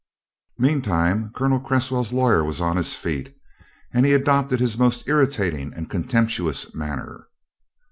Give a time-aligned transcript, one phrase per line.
[0.57, 3.37] Meantime Colonel Cresswell's lawyer was on his feet,
[3.93, 7.27] and he adopted his most irritating and contemptuous manner.